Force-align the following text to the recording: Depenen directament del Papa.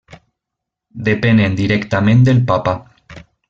Depenen 1.09 1.59
directament 1.61 2.25
del 2.31 2.41
Papa. 2.53 2.75